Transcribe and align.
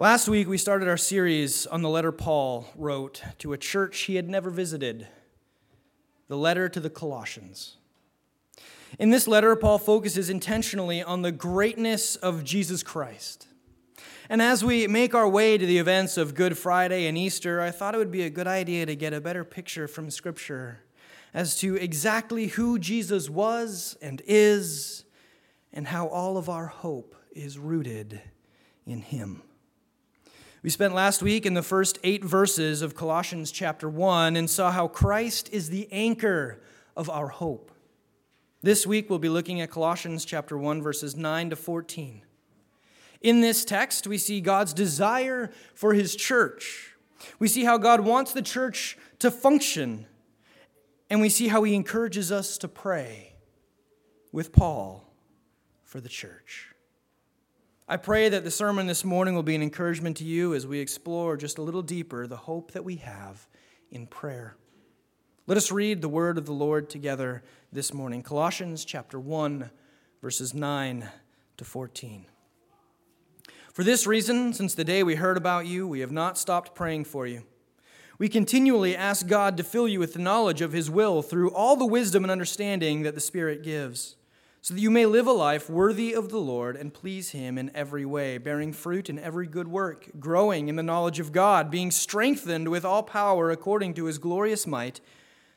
Last 0.00 0.28
week, 0.30 0.48
we 0.48 0.56
started 0.56 0.88
our 0.88 0.96
series 0.96 1.66
on 1.66 1.82
the 1.82 1.88
letter 1.90 2.10
Paul 2.10 2.66
wrote 2.74 3.22
to 3.40 3.52
a 3.52 3.58
church 3.58 3.98
he 4.04 4.14
had 4.14 4.30
never 4.30 4.48
visited 4.48 5.06
the 6.26 6.38
letter 6.38 6.70
to 6.70 6.80
the 6.80 6.88
Colossians. 6.88 7.76
In 8.98 9.10
this 9.10 9.28
letter, 9.28 9.54
Paul 9.56 9.76
focuses 9.76 10.30
intentionally 10.30 11.02
on 11.02 11.20
the 11.20 11.30
greatness 11.30 12.16
of 12.16 12.44
Jesus 12.44 12.82
Christ. 12.82 13.46
And 14.30 14.40
as 14.40 14.64
we 14.64 14.86
make 14.86 15.14
our 15.14 15.28
way 15.28 15.58
to 15.58 15.66
the 15.66 15.76
events 15.76 16.16
of 16.16 16.34
Good 16.34 16.56
Friday 16.56 17.06
and 17.06 17.18
Easter, 17.18 17.60
I 17.60 17.70
thought 17.70 17.94
it 17.94 17.98
would 17.98 18.10
be 18.10 18.22
a 18.22 18.30
good 18.30 18.46
idea 18.46 18.86
to 18.86 18.96
get 18.96 19.12
a 19.12 19.20
better 19.20 19.44
picture 19.44 19.86
from 19.86 20.10
Scripture 20.10 20.80
as 21.34 21.58
to 21.58 21.76
exactly 21.76 22.46
who 22.46 22.78
Jesus 22.78 23.28
was 23.28 23.98
and 24.00 24.22
is, 24.26 25.04
and 25.74 25.88
how 25.88 26.06
all 26.06 26.38
of 26.38 26.48
our 26.48 26.68
hope 26.68 27.14
is 27.32 27.58
rooted 27.58 28.22
in 28.86 29.02
Him. 29.02 29.42
We 30.62 30.68
spent 30.68 30.94
last 30.94 31.22
week 31.22 31.46
in 31.46 31.54
the 31.54 31.62
first 31.62 31.98
eight 32.04 32.22
verses 32.22 32.82
of 32.82 32.94
Colossians 32.94 33.50
chapter 33.50 33.88
1 33.88 34.36
and 34.36 34.50
saw 34.50 34.70
how 34.70 34.88
Christ 34.88 35.48
is 35.54 35.70
the 35.70 35.88
anchor 35.90 36.60
of 36.94 37.08
our 37.08 37.28
hope. 37.28 37.72
This 38.60 38.86
week 38.86 39.08
we'll 39.08 39.18
be 39.18 39.30
looking 39.30 39.62
at 39.62 39.70
Colossians 39.70 40.26
chapter 40.26 40.58
1 40.58 40.82
verses 40.82 41.16
9 41.16 41.48
to 41.48 41.56
14. 41.56 42.20
In 43.22 43.40
this 43.40 43.64
text, 43.64 44.06
we 44.06 44.18
see 44.18 44.42
God's 44.42 44.74
desire 44.74 45.50
for 45.74 45.94
his 45.94 46.14
church. 46.14 46.94
We 47.38 47.48
see 47.48 47.64
how 47.64 47.78
God 47.78 48.00
wants 48.00 48.34
the 48.34 48.42
church 48.42 48.98
to 49.20 49.30
function 49.30 50.04
and 51.08 51.22
we 51.22 51.30
see 51.30 51.48
how 51.48 51.62
he 51.62 51.74
encourages 51.74 52.30
us 52.30 52.58
to 52.58 52.68
pray 52.68 53.32
with 54.30 54.52
Paul 54.52 55.10
for 55.84 56.02
the 56.02 56.10
church. 56.10 56.69
I 57.90 57.96
pray 57.96 58.28
that 58.28 58.44
the 58.44 58.52
sermon 58.52 58.86
this 58.86 59.04
morning 59.04 59.34
will 59.34 59.42
be 59.42 59.56
an 59.56 59.64
encouragement 59.64 60.18
to 60.18 60.24
you 60.24 60.54
as 60.54 60.64
we 60.64 60.78
explore 60.78 61.36
just 61.36 61.58
a 61.58 61.62
little 61.62 61.82
deeper 61.82 62.24
the 62.24 62.36
hope 62.36 62.70
that 62.70 62.84
we 62.84 62.94
have 62.98 63.48
in 63.90 64.06
prayer. 64.06 64.54
Let 65.48 65.58
us 65.58 65.72
read 65.72 66.00
the 66.00 66.08
word 66.08 66.38
of 66.38 66.46
the 66.46 66.52
Lord 66.52 66.88
together 66.88 67.42
this 67.72 67.92
morning. 67.92 68.22
Colossians 68.22 68.84
chapter 68.84 69.18
1 69.18 69.72
verses 70.22 70.54
9 70.54 71.08
to 71.56 71.64
14. 71.64 72.26
For 73.72 73.82
this 73.82 74.06
reason, 74.06 74.52
since 74.52 74.76
the 74.76 74.84
day 74.84 75.02
we 75.02 75.16
heard 75.16 75.36
about 75.36 75.66
you, 75.66 75.88
we 75.88 75.98
have 75.98 76.12
not 76.12 76.38
stopped 76.38 76.76
praying 76.76 77.06
for 77.06 77.26
you. 77.26 77.42
We 78.18 78.28
continually 78.28 78.94
ask 78.94 79.26
God 79.26 79.56
to 79.56 79.64
fill 79.64 79.88
you 79.88 79.98
with 79.98 80.12
the 80.12 80.20
knowledge 80.20 80.60
of 80.60 80.72
His 80.72 80.88
will 80.88 81.22
through 81.22 81.50
all 81.50 81.74
the 81.74 81.86
wisdom 81.86 82.22
and 82.22 82.30
understanding 82.30 83.02
that 83.02 83.16
the 83.16 83.20
Spirit 83.20 83.64
gives, 83.64 84.14
so 84.62 84.74
that 84.74 84.80
you 84.80 84.90
may 84.90 85.06
live 85.06 85.26
a 85.26 85.32
life 85.32 85.70
worthy 85.70 86.12
of 86.12 86.28
the 86.28 86.38
Lord 86.38 86.76
and 86.76 86.92
please 86.92 87.30
Him 87.30 87.56
in 87.56 87.70
every 87.74 88.04
way, 88.04 88.36
bearing 88.36 88.72
fruit 88.72 89.08
in 89.08 89.18
every 89.18 89.46
good 89.46 89.68
work, 89.68 90.10
growing 90.20 90.68
in 90.68 90.76
the 90.76 90.82
knowledge 90.82 91.18
of 91.18 91.32
God, 91.32 91.70
being 91.70 91.90
strengthened 91.90 92.68
with 92.68 92.84
all 92.84 93.02
power 93.02 93.50
according 93.50 93.94
to 93.94 94.04
His 94.04 94.18
glorious 94.18 94.66
might, 94.66 95.00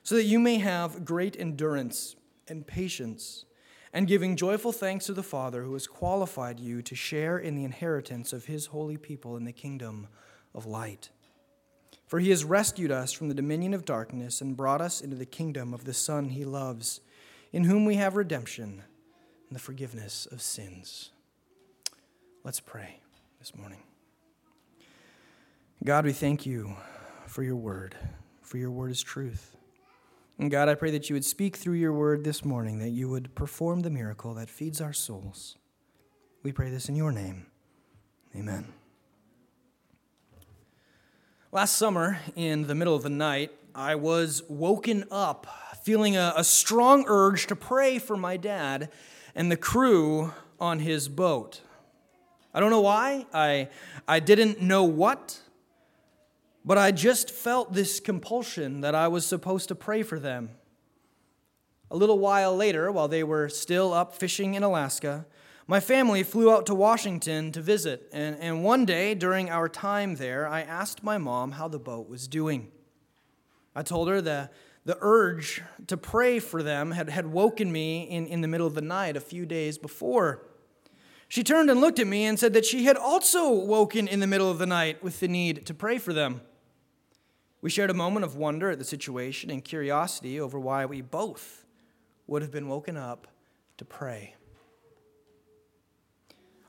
so 0.04 0.16
that 0.16 0.24
you 0.24 0.40
may 0.40 0.56
have 0.56 1.04
great 1.04 1.38
endurance 1.38 2.16
and 2.48 2.66
patience, 2.66 3.44
and 3.92 4.08
giving 4.08 4.38
joyful 4.38 4.72
thanks 4.72 5.06
to 5.06 5.14
the 5.14 5.22
Father 5.22 5.64
who 5.64 5.74
has 5.74 5.86
qualified 5.86 6.60
you 6.60 6.82
to 6.82 6.96
share 6.96 7.38
in 7.38 7.56
the 7.56 7.66
inheritance 7.66 8.32
of 8.32 8.46
His 8.46 8.68
holy 8.68 8.98
people 8.98 9.36
in 9.36 9.44
the 9.44 9.52
kingdom 9.52 10.08
of 10.56 10.66
light. 10.66 11.10
For 12.08 12.20
he 12.20 12.30
has 12.30 12.46
rescued 12.46 12.92
us 12.92 13.12
from 13.12 13.28
the 13.28 13.34
dominion 13.34 13.74
of 13.74 13.86
darkness 13.86 14.40
and 14.40 14.56
brought 14.56 14.82
us 14.82 15.02
into 15.02 15.16
the 15.16 15.26
kingdom 15.26 15.74
of 15.74 15.86
the 15.86 15.94
Son 15.94 16.30
he 16.30 16.46
loves, 16.46 17.02
in 17.52 17.64
whom 17.64 17.86
we 17.86 17.96
have 17.96 18.16
redemption 18.16 18.84
and 19.54 19.60
the 19.60 19.64
forgiveness 19.64 20.28
of 20.32 20.42
sins. 20.42 21.12
Let's 22.44 22.60
pray 22.60 23.02
this 23.38 23.56
morning. 23.56 23.84
God, 25.84 26.06
we 26.06 26.12
thank 26.12 26.48
you 26.48 26.76
for 27.28 27.44
your 27.44 27.58
word, 27.58 27.96
for 28.42 28.58
your 28.58 28.72
word 28.72 28.90
is 28.90 29.04
truth. 29.04 29.56
And 30.40 30.50
God, 30.50 30.70
I 30.70 30.74
pray 30.74 30.90
that 30.90 31.08
you 31.08 31.16
would 31.16 31.24
speak 31.24 31.56
through 31.56 31.76
your 31.76 31.94
word 31.94 32.24
this 32.24 32.44
morning, 32.44 32.80
that 32.80 32.90
you 32.90 33.08
would 33.10 33.36
perform 33.36 33.82
the 33.82 33.92
miracle 33.92 34.34
that 34.34 34.50
feeds 34.50 34.82
our 34.82 34.92
souls. 34.92 35.56
We 36.42 36.52
pray 36.52 36.72
this 36.72 36.90
in 36.90 36.96
your 36.96 37.12
name. 37.12 37.46
Amen. 38.36 38.74
Last 41.52 41.78
summer, 41.78 42.18
in 42.36 42.66
the 42.66 42.74
middle 42.74 42.96
of 42.96 43.04
the 43.04 43.10
night, 43.10 43.52
I 43.76 43.94
was 43.94 44.42
woken 44.50 45.04
up 45.12 45.46
feeling 45.84 46.18
a, 46.18 46.34
a, 46.38 46.44
strong 46.44 47.06
urge 47.08 47.46
to 47.48 47.56
pray 47.56 48.00
for 48.00 48.18
my 48.18 48.38
dad 48.38 48.90
and 49.36 49.52
the 49.52 49.58
crew 49.58 50.34
on 50.60 50.80
his 50.80 51.10
boat. 51.10 51.62
I 52.54 52.60
don't 52.60 52.70
know 52.70 52.82
why, 52.82 53.26
I, 53.34 53.70
I 54.08 54.20
didn't 54.20 54.62
know 54.62 54.84
what, 54.84 55.42
but 56.64 56.78
I 56.78 56.92
just 56.92 57.32
felt 57.32 57.74
this 57.74 58.00
compulsion 58.00 58.82
that 58.82 58.96
I 58.96 59.08
was 59.08 59.26
supposed 59.26 59.68
to 59.70 59.76
pray 59.76 60.04
for 60.04 60.20
them. 60.20 60.52
A 61.90 61.98
little 61.98 62.20
while 62.20 62.56
later, 62.56 62.92
while 62.92 63.08
they 63.08 63.24
were 63.24 63.50
still 63.50 63.94
up 63.94 64.16
fishing 64.16 64.54
in 64.54 64.64
Alaska, 64.64 65.26
my 65.66 65.80
family 65.80 66.24
flew 66.24 66.52
out 66.52 66.66
to 66.68 66.76
Washington 66.76 67.52
to 67.54 67.62
visit, 67.62 68.10
and, 68.12 68.36
and 68.40 68.64
one 68.64 68.86
day 68.86 69.16
during 69.16 69.50
our 69.50 69.70
time 69.70 70.16
there, 70.16 70.48
I 70.48 70.62
asked 70.62 71.04
my 71.04 71.18
mom 71.18 71.54
how 71.54 71.68
the 71.68 71.80
boat 71.80 72.10
was 72.10 72.28
doing. 72.28 72.72
I 73.76 73.82
told 73.82 74.10
her 74.10 74.22
that 74.22 74.54
the 74.86 74.98
urge 75.00 75.62
to 75.88 75.96
pray 75.96 76.40
for 76.40 76.62
them 76.62 76.92
had, 76.92 77.10
had 77.10 77.28
woken 77.28 77.72
me 77.72 78.04
in, 78.04 78.26
in 78.26 78.42
the 78.42 78.48
middle 78.48 78.68
of 78.68 78.74
the 78.74 78.82
night 78.82 79.16
a 79.16 79.22
few 79.22 79.46
days 79.46 79.78
before. 79.78 80.46
She 81.28 81.44
turned 81.44 81.70
and 81.70 81.80
looked 81.80 82.00
at 82.00 82.08
me 82.08 82.26
and 82.26 82.38
said 82.38 82.54
that 82.54 82.66
she 82.66 82.86
had 82.86 82.98
also 82.98 83.52
woken 83.52 84.08
in 84.08 84.20
the 84.20 84.28
middle 84.28 84.52
of 84.52 84.60
the 84.60 84.66
night 84.66 85.04
with 85.04 85.20
the 85.20 85.28
need 85.28 85.66
to 85.66 85.74
pray 85.74 85.98
for 85.98 86.14
them. 86.14 86.42
We 87.62 87.70
shared 87.70 87.90
a 87.90 87.94
moment 87.96 88.26
of 88.26 88.36
wonder 88.36 88.70
at 88.70 88.78
the 88.78 88.86
situation 88.86 89.50
and 89.50 89.64
curiosity 89.64 90.40
over 90.40 90.60
why 90.60 90.86
we 90.86 91.02
both 91.02 91.66
would 92.28 92.42
have 92.42 92.52
been 92.52 92.68
woken 92.68 92.98
up 92.98 93.28
to 93.78 93.86
pray. 93.86 94.36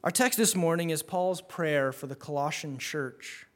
Our 0.04 0.10
text 0.10 0.38
this 0.38 0.54
morning 0.54 0.90
is 0.90 1.02
Paul's 1.02 1.40
prayer 1.40 1.90
for 1.90 2.06
the 2.06 2.14
Colossian 2.14 2.78
church. 2.78 3.46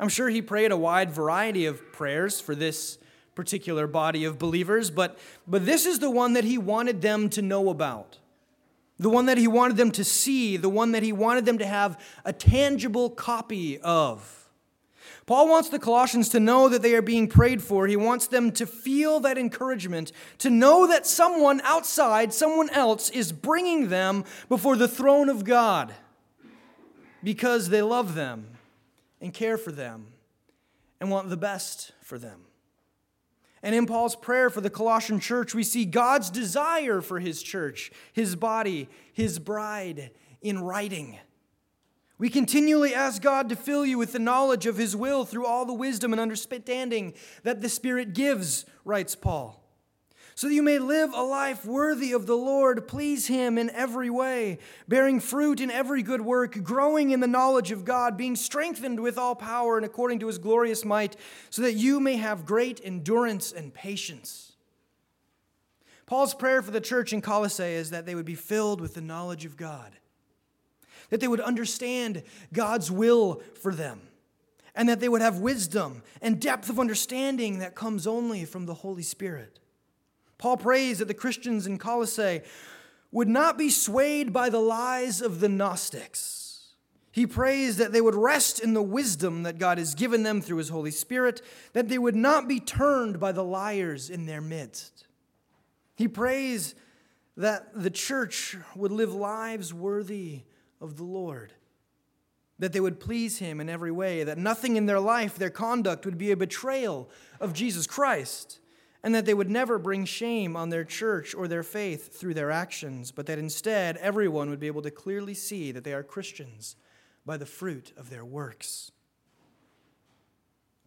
I'm 0.00 0.08
sure 0.08 0.28
he 0.28 0.40
prayed 0.40 0.72
a 0.72 0.76
wide 0.76 1.10
variety 1.10 1.66
of 1.66 1.92
prayers 1.92 2.40
for 2.40 2.54
this 2.54 2.98
particular 3.36 3.86
body 3.86 4.24
of 4.24 4.38
believers, 4.38 4.90
but, 4.90 5.16
but 5.46 5.64
this 5.64 5.86
is 5.86 6.00
the 6.00 6.10
one 6.10 6.32
that 6.32 6.42
he 6.42 6.58
wanted 6.58 7.02
them 7.02 7.28
to 7.28 7.42
know 7.42 7.68
about, 7.68 8.18
the 8.98 9.10
one 9.10 9.26
that 9.26 9.38
he 9.38 9.46
wanted 9.46 9.76
them 9.76 9.92
to 9.92 10.02
see, 10.02 10.56
the 10.56 10.68
one 10.68 10.90
that 10.92 11.04
he 11.04 11.12
wanted 11.12 11.44
them 11.44 11.58
to 11.58 11.66
have 11.66 12.00
a 12.24 12.32
tangible 12.32 13.10
copy 13.10 13.78
of. 13.78 14.42
Paul 15.26 15.48
wants 15.48 15.68
the 15.68 15.78
Colossians 15.78 16.28
to 16.30 16.40
know 16.40 16.68
that 16.68 16.82
they 16.82 16.94
are 16.94 17.02
being 17.02 17.28
prayed 17.28 17.60
for. 17.60 17.86
He 17.86 17.96
wants 17.96 18.28
them 18.28 18.52
to 18.52 18.66
feel 18.66 19.20
that 19.20 19.36
encouragement, 19.36 20.12
to 20.38 20.50
know 20.50 20.86
that 20.86 21.06
someone 21.06 21.60
outside, 21.62 22.32
someone 22.32 22.70
else, 22.70 23.10
is 23.10 23.32
bringing 23.32 23.88
them 23.88 24.24
before 24.48 24.76
the 24.76 24.88
throne 24.88 25.28
of 25.28 25.44
God 25.44 25.94
because 27.22 27.68
they 27.68 27.82
love 27.82 28.14
them 28.14 28.46
and 29.20 29.34
care 29.34 29.58
for 29.58 29.72
them 29.72 30.06
and 31.00 31.10
want 31.10 31.28
the 31.28 31.36
best 31.36 31.92
for 32.00 32.18
them. 32.18 32.45
And 33.62 33.74
in 33.74 33.86
Paul's 33.86 34.16
prayer 34.16 34.50
for 34.50 34.60
the 34.60 34.70
Colossian 34.70 35.18
church, 35.18 35.54
we 35.54 35.64
see 35.64 35.84
God's 35.84 36.30
desire 36.30 37.00
for 37.00 37.18
his 37.18 37.42
church, 37.42 37.90
his 38.12 38.36
body, 38.36 38.88
his 39.12 39.38
bride 39.38 40.10
in 40.40 40.62
writing. 40.62 41.18
We 42.18 42.30
continually 42.30 42.94
ask 42.94 43.20
God 43.20 43.48
to 43.50 43.56
fill 43.56 43.84
you 43.84 43.98
with 43.98 44.12
the 44.12 44.18
knowledge 44.18 44.66
of 44.66 44.78
His 44.78 44.96
will 44.96 45.26
through 45.26 45.44
all 45.44 45.66
the 45.66 45.74
wisdom 45.74 46.12
and 46.12 46.20
understanding 46.20 47.12
that 47.42 47.60
the 47.60 47.68
Spirit 47.68 48.14
gives, 48.14 48.64
writes 48.86 49.14
Paul, 49.14 49.62
so 50.36 50.46
that 50.46 50.54
you 50.54 50.62
may 50.62 50.78
live 50.78 51.12
a 51.12 51.22
life 51.22 51.64
worthy 51.64 52.12
of 52.12 52.26
the 52.26 52.36
Lord, 52.36 52.86
please 52.86 53.26
Him 53.26 53.58
in 53.58 53.70
every 53.70 54.10
way, 54.10 54.58
bearing 54.86 55.18
fruit 55.18 55.60
in 55.60 55.70
every 55.70 56.04
good 56.04 56.20
work, 56.20 56.62
growing 56.62 57.10
in 57.10 57.18
the 57.18 57.26
knowledge 57.26 57.72
of 57.72 57.84
God, 57.84 58.16
being 58.16 58.36
strengthened 58.36 59.00
with 59.00 59.18
all 59.18 59.34
power 59.34 59.76
and 59.76 59.84
according 59.84 60.20
to 60.20 60.28
His 60.28 60.38
glorious 60.38 60.84
might, 60.84 61.16
so 61.50 61.62
that 61.62 61.72
you 61.72 61.98
may 61.98 62.16
have 62.16 62.46
great 62.46 62.80
endurance 62.84 63.50
and 63.50 63.74
patience. 63.74 64.52
Paul's 66.06 66.34
prayer 66.34 66.62
for 66.62 66.70
the 66.70 66.80
church 66.80 67.12
in 67.12 67.20
Colossae 67.20 67.64
is 67.64 67.90
that 67.90 68.06
they 68.06 68.14
would 68.14 68.26
be 68.26 68.36
filled 68.36 68.80
with 68.80 68.94
the 68.94 69.00
knowledge 69.00 69.44
of 69.44 69.56
God 69.56 69.90
that 71.10 71.20
they 71.20 71.28
would 71.28 71.40
understand 71.40 72.22
God's 72.52 72.90
will 72.90 73.42
for 73.60 73.74
them, 73.74 74.00
and 74.74 74.88
that 74.88 75.00
they 75.00 75.08
would 75.08 75.22
have 75.22 75.38
wisdom 75.38 76.02
and 76.20 76.40
depth 76.40 76.68
of 76.68 76.80
understanding 76.80 77.58
that 77.60 77.74
comes 77.74 78.06
only 78.06 78.44
from 78.44 78.66
the 78.66 78.74
Holy 78.74 79.02
Spirit. 79.02 79.58
Paul 80.38 80.56
prays 80.56 80.98
that 80.98 81.08
the 81.08 81.14
Christians 81.14 81.66
in 81.66 81.78
Colossae 81.78 82.42
would 83.10 83.28
not 83.28 83.56
be 83.56 83.70
swayed 83.70 84.32
by 84.32 84.50
the 84.50 84.60
lies 84.60 85.22
of 85.22 85.40
the 85.40 85.48
Gnostics. 85.48 86.74
He 87.12 87.26
prays 87.26 87.78
that 87.78 87.92
they 87.92 88.02
would 88.02 88.14
rest 88.14 88.60
in 88.60 88.74
the 88.74 88.82
wisdom 88.82 89.44
that 89.44 89.58
God 89.58 89.78
has 89.78 89.94
given 89.94 90.22
them 90.22 90.42
through 90.42 90.58
His 90.58 90.68
Holy 90.68 90.90
Spirit, 90.90 91.40
that 91.72 91.88
they 91.88 91.96
would 91.96 92.16
not 92.16 92.46
be 92.46 92.60
turned 92.60 93.18
by 93.18 93.32
the 93.32 93.44
liars 93.44 94.10
in 94.10 94.26
their 94.26 94.42
midst. 94.42 95.06
He 95.94 96.08
prays 96.08 96.74
that 97.38 97.68
the 97.74 97.90
church 97.90 98.56
would 98.74 98.92
live 98.92 99.14
lives 99.14 99.72
worthy 99.72 100.42
of 100.78 100.98
the 100.98 101.04
Lord. 101.04 101.54
that 102.58 102.72
they 102.72 102.80
would 102.80 103.00
please 103.00 103.38
him 103.38 103.60
in 103.60 103.68
every 103.68 103.90
way, 103.90 104.24
that 104.24 104.38
nothing 104.38 104.76
in 104.76 104.86
their 104.86 105.00
life, 105.00 105.36
their 105.36 105.50
conduct, 105.50 106.06
would 106.06 106.18
be 106.18 106.30
a 106.30 106.36
betrayal 106.36 107.10
of 107.38 107.52
Jesus 107.52 107.86
Christ, 107.86 108.60
and 109.06 109.14
that 109.14 109.24
they 109.24 109.34
would 109.34 109.48
never 109.48 109.78
bring 109.78 110.04
shame 110.04 110.56
on 110.56 110.68
their 110.68 110.82
church 110.82 111.32
or 111.32 111.46
their 111.46 111.62
faith 111.62 112.18
through 112.18 112.34
their 112.34 112.50
actions, 112.50 113.12
but 113.12 113.26
that 113.26 113.38
instead 113.38 113.96
everyone 113.98 114.50
would 114.50 114.58
be 114.58 114.66
able 114.66 114.82
to 114.82 114.90
clearly 114.90 115.32
see 115.32 115.70
that 115.70 115.84
they 115.84 115.92
are 115.92 116.02
Christians 116.02 116.74
by 117.24 117.36
the 117.36 117.46
fruit 117.46 117.92
of 117.96 118.10
their 118.10 118.24
works. 118.24 118.90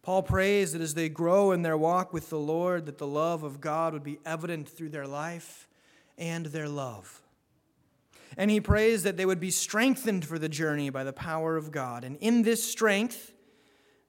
Paul 0.02 0.22
prays 0.22 0.72
that 0.72 0.82
as 0.82 0.92
they 0.92 1.08
grow 1.08 1.52
in 1.52 1.62
their 1.62 1.78
walk 1.78 2.12
with 2.12 2.28
the 2.28 2.38
Lord, 2.38 2.84
that 2.84 2.98
the 2.98 3.06
love 3.06 3.42
of 3.42 3.58
God 3.58 3.94
would 3.94 4.04
be 4.04 4.18
evident 4.26 4.68
through 4.68 4.90
their 4.90 5.06
life 5.06 5.66
and 6.18 6.44
their 6.44 6.68
love. 6.68 7.22
And 8.36 8.50
he 8.50 8.60
prays 8.60 9.02
that 9.04 9.16
they 9.16 9.24
would 9.24 9.40
be 9.40 9.50
strengthened 9.50 10.26
for 10.26 10.38
the 10.38 10.50
journey 10.50 10.90
by 10.90 11.04
the 11.04 11.14
power 11.14 11.56
of 11.56 11.72
God. 11.72 12.04
And 12.04 12.16
in 12.16 12.42
this 12.42 12.62
strength, 12.62 13.32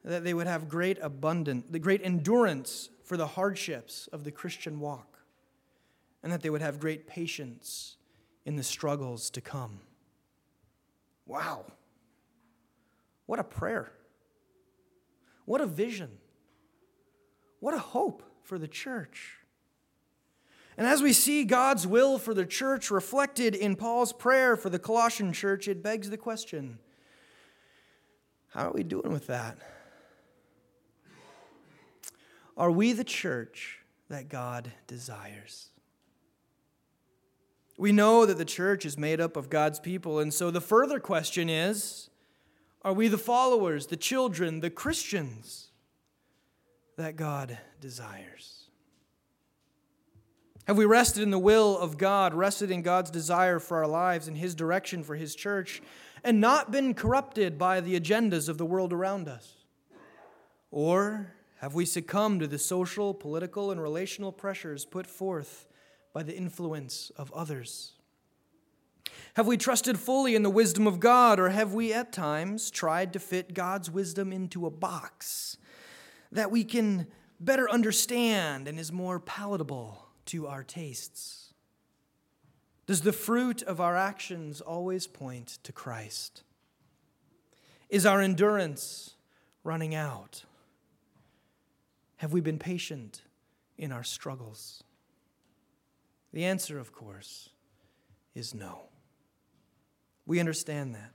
that 0.04 0.26
they 0.26 0.34
would 0.34 0.48
have 0.48 0.68
great 0.68 0.98
abundant, 1.02 1.72
the 1.72 1.80
great 1.80 2.02
endurance 2.04 2.90
for 3.12 3.18
the 3.18 3.28
hardships 3.28 4.08
of 4.14 4.24
the 4.24 4.32
Christian 4.32 4.80
walk. 4.80 5.20
And 6.24 6.32
that 6.32 6.42
they 6.42 6.50
would 6.50 6.62
have 6.62 6.80
great 6.80 7.08
patience 7.08 7.98
in 8.46 8.56
the 8.56 8.64
struggles 8.64 9.30
to 9.32 9.42
come. 9.42 9.82
Wow. 11.26 11.66
What 13.26 13.38
a 13.38 13.44
prayer. 13.44 13.92
What 15.44 15.60
a 15.60 15.66
vision. 15.66 16.20
What 17.60 17.74
a 17.74 17.80
hope 17.80 18.24
for 18.44 18.58
the 18.58 18.70
church. 18.70 19.40
And 20.78 20.88
as 20.88 21.02
we 21.02 21.12
see 21.12 21.44
God's 21.44 21.86
will 21.86 22.18
for 22.18 22.34
the 22.34 22.46
church 22.46 22.90
reflected 22.90 23.56
in 23.56 23.76
Paul's 23.76 24.14
prayer 24.14 24.56
for 24.56 24.70
the 24.70 24.80
Colossian 24.80 25.34
church, 25.34 25.68
it 25.68 25.84
begs 25.84 26.10
the 26.10 26.18
question 26.18 26.80
how 28.48 28.70
are 28.70 28.74
we 28.74 28.84
doing 28.84 29.12
with 29.12 29.28
that? 29.28 29.58
Are 32.62 32.70
we 32.70 32.94
the 32.94 33.04
church 33.04 33.80
that 34.08 34.30
God 34.30 34.72
desires? 34.86 35.70
We 37.76 37.92
know 37.92 38.28
that 38.28 38.38
the 38.38 38.46
church 38.46 38.86
is 38.86 39.00
made 39.00 39.20
up 39.20 39.36
of 39.36 39.50
God's 39.50 39.80
people, 39.80 40.20
and 40.20 40.32
so 40.32 40.52
the 40.52 40.62
further 40.62 41.00
question 41.00 41.50
is 41.50 42.12
are 42.84 42.94
we 42.94 43.08
the 43.08 43.18
followers, 43.18 43.88
the 43.88 43.98
children, 43.98 44.60
the 44.60 44.70
Christians 44.70 45.70
that 46.98 47.16
God 47.16 47.58
desires? 47.80 48.66
Have 50.66 50.78
we 50.78 50.86
rested 50.86 51.24
in 51.24 51.32
the 51.32 51.40
will 51.40 51.76
of 51.80 51.98
God, 51.98 52.36
rested 52.36 52.70
in 52.70 52.84
God's 52.84 53.10
desire 53.10 53.58
for 53.58 53.78
our 53.78 53.88
lives 53.88 54.28
and 54.28 54.38
His 54.38 54.54
direction 54.54 55.04
for 55.04 55.16
His 55.16 55.34
church, 55.34 55.82
and 56.24 56.40
not 56.40 56.70
been 56.70 56.94
corrupted 56.94 57.58
by 57.58 57.82
the 57.82 58.00
agendas 58.00 58.48
of 58.48 58.60
the 58.60 58.68
world 58.68 58.94
around 58.94 59.28
us? 59.28 59.66
Or 60.70 61.34
have 61.62 61.76
we 61.76 61.86
succumbed 61.86 62.40
to 62.40 62.48
the 62.48 62.58
social, 62.58 63.14
political, 63.14 63.70
and 63.70 63.80
relational 63.80 64.32
pressures 64.32 64.84
put 64.84 65.06
forth 65.06 65.68
by 66.12 66.24
the 66.24 66.36
influence 66.36 67.12
of 67.18 67.32
others? 67.34 67.94
Have 69.36 69.46
we 69.46 69.58
trusted 69.58 70.00
fully 70.00 70.34
in 70.34 70.42
the 70.42 70.50
wisdom 70.50 70.88
of 70.88 71.00
God, 71.00 71.40
or 71.40 71.50
have 71.50 71.72
we 71.72 71.94
at 71.94 72.12
times 72.12 72.72
tried 72.72 73.14
to 73.14 73.20
fit 73.20 73.54
God's 73.54 73.92
wisdom 73.92 74.34
into 74.34 74.66
a 74.66 74.72
box 74.72 75.58
that 76.32 76.50
we 76.50 76.64
can 76.64 77.06
better 77.40 77.70
understand 77.70 78.68
and 78.68 78.80
is 78.80 78.92
more 78.92 79.20
palatable 79.20 80.08
to 80.26 80.48
our 80.48 80.64
tastes? 80.64 81.54
Does 82.88 83.02
the 83.02 83.14
fruit 83.14 83.62
of 83.62 83.80
our 83.80 83.96
actions 83.96 84.62
always 84.62 85.06
point 85.06 85.60
to 85.62 85.72
Christ? 85.72 86.42
Is 87.88 88.08
our 88.08 88.20
endurance 88.20 89.14
running 89.64 89.94
out? 89.94 90.46
Have 92.22 92.34
we 92.34 92.40
been 92.40 92.60
patient 92.60 93.24
in 93.80 93.92
our 93.92 94.04
struggles? 94.04 94.84
The 96.32 96.46
answer, 96.46 96.78
of 96.78 96.94
course, 96.94 97.50
is 98.36 98.54
no. 98.54 98.84
We 100.28 100.40
understand 100.40 100.94
that. 100.94 101.14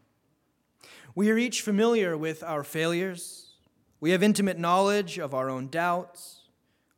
We 1.14 1.30
are 1.30 1.38
each 1.38 1.62
familiar 1.62 2.16
with 2.16 2.42
our 2.42 2.64
failures. 2.64 3.52
We 4.00 4.10
have 4.10 4.24
intimate 4.24 4.58
knowledge 4.58 5.16
of 5.16 5.32
our 5.32 5.48
own 5.48 5.68
doubts. 5.68 6.40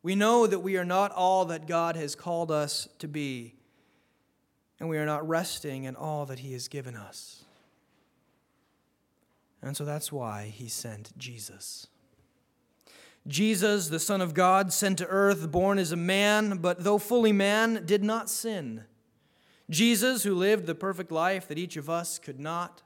We 0.02 0.14
know 0.14 0.46
that 0.46 0.60
we 0.60 0.78
are 0.78 0.86
not 0.86 1.12
all 1.12 1.44
that 1.44 1.66
God 1.66 1.94
has 1.94 2.14
called 2.14 2.50
us 2.50 2.88
to 3.00 3.08
be, 3.08 3.56
and 4.80 4.88
we 4.88 4.96
are 4.96 5.04
not 5.04 5.28
resting 5.28 5.84
in 5.84 5.96
all 5.96 6.24
that 6.24 6.38
He 6.38 6.54
has 6.54 6.68
given 6.68 6.96
us. 6.96 7.44
And 9.60 9.76
so 9.76 9.84
that's 9.84 10.10
why 10.10 10.46
He 10.46 10.66
sent 10.66 11.12
Jesus. 11.18 11.88
Jesus, 13.28 13.88
the 13.88 14.00
Son 14.00 14.20
of 14.20 14.34
God, 14.34 14.72
sent 14.72 14.98
to 14.98 15.06
earth, 15.06 15.50
born 15.52 15.78
as 15.78 15.92
a 15.92 15.96
man, 15.96 16.58
but 16.58 16.82
though 16.82 16.98
fully 16.98 17.32
man, 17.32 17.84
did 17.84 18.02
not 18.02 18.28
sin. 18.28 18.84
Jesus, 19.70 20.24
who 20.24 20.34
lived 20.34 20.66
the 20.66 20.74
perfect 20.74 21.12
life 21.12 21.46
that 21.48 21.58
each 21.58 21.76
of 21.76 21.90
us 21.90 22.18
could 22.18 22.40
not, 22.40 22.82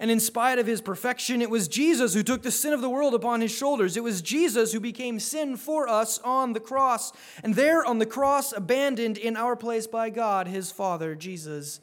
and 0.00 0.10
in 0.10 0.20
spite 0.20 0.58
of 0.58 0.66
his 0.66 0.80
perfection, 0.80 1.42
it 1.42 1.50
was 1.50 1.68
Jesus 1.68 2.14
who 2.14 2.22
took 2.22 2.42
the 2.42 2.50
sin 2.50 2.72
of 2.72 2.80
the 2.80 2.88
world 2.88 3.14
upon 3.14 3.40
his 3.40 3.52
shoulders. 3.52 3.96
It 3.96 4.02
was 4.02 4.22
Jesus 4.22 4.72
who 4.72 4.80
became 4.80 5.20
sin 5.20 5.56
for 5.56 5.86
us 5.86 6.18
on 6.20 6.54
the 6.54 6.60
cross. 6.60 7.12
And 7.44 7.54
there 7.54 7.84
on 7.84 7.98
the 7.98 8.06
cross, 8.06 8.52
abandoned 8.52 9.18
in 9.18 9.36
our 9.36 9.54
place 9.54 9.86
by 9.86 10.10
God, 10.10 10.48
his 10.48 10.72
Father, 10.72 11.14
Jesus 11.14 11.80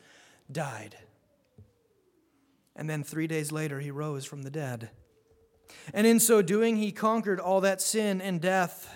died. 0.52 0.96
And 2.76 2.90
then 2.90 3.04
three 3.04 3.28
days 3.28 3.52
later, 3.52 3.80
he 3.80 3.92
rose 3.92 4.26
from 4.26 4.42
the 4.42 4.50
dead. 4.50 4.90
And 5.94 6.06
in 6.06 6.20
so 6.20 6.42
doing, 6.42 6.78
he 6.78 6.92
conquered 6.92 7.40
all 7.40 7.62
that 7.62 7.82
sin 7.82 8.22
and 8.22 8.40
death 8.42 8.94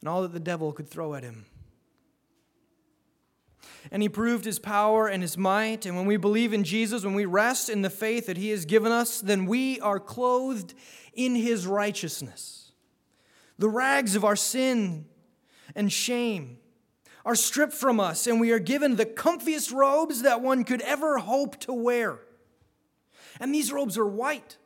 and 0.00 0.08
all 0.08 0.22
that 0.22 0.32
the 0.32 0.40
devil 0.40 0.72
could 0.72 0.88
throw 0.88 1.14
at 1.14 1.22
him 1.22 1.46
and 3.90 4.02
he 4.02 4.08
proved 4.08 4.44
his 4.44 4.58
power 4.58 5.08
and 5.08 5.22
his 5.22 5.36
might. 5.36 5.86
And 5.86 5.96
when 5.96 6.06
we 6.06 6.16
believe 6.16 6.52
in 6.52 6.64
Jesus, 6.64 7.04
when 7.04 7.14
we 7.14 7.24
rest 7.24 7.68
in 7.68 7.82
the 7.82 7.90
faith 7.90 8.26
that 8.26 8.36
he 8.36 8.50
has 8.50 8.64
given 8.64 8.92
us, 8.92 9.20
then 9.20 9.46
we 9.46 9.80
are 9.80 10.00
clothed 10.00 10.74
in 11.12 11.34
his 11.34 11.66
righteousness. 11.66 12.72
The 13.58 13.68
rags 13.68 14.16
of 14.16 14.24
our 14.24 14.36
sin 14.36 15.06
and 15.74 15.92
shame 15.92 16.58
are 17.24 17.34
stripped 17.34 17.72
from 17.72 18.00
us, 18.00 18.26
and 18.26 18.40
we 18.40 18.50
are 18.50 18.58
given 18.58 18.96
the 18.96 19.06
comfiest 19.06 19.72
robes 19.72 20.22
that 20.22 20.40
one 20.42 20.64
could 20.64 20.82
ever 20.82 21.18
hope 21.18 21.58
to 21.60 21.72
wear. 21.72 22.18
And 23.40 23.54
these 23.54 23.72
robes 23.72 23.98
are 23.98 24.06
white, 24.06 24.56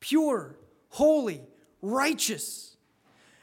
pure, 0.00 0.56
holy, 0.90 1.42
righteous. 1.82 2.76